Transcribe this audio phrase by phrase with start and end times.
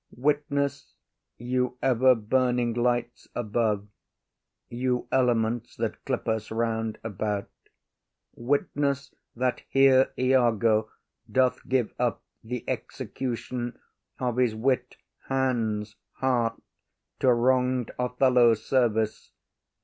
[0.09, 0.93] [Kneels.] Witness,
[1.37, 3.87] you ever burning lights above,
[4.67, 7.51] You elements that clip us round about,
[8.33, 10.89] Witness that here Iago
[11.31, 13.77] doth give up The execution
[14.17, 16.59] of his wit, hands, heart,
[17.19, 19.31] To wrong’d Othello’s service!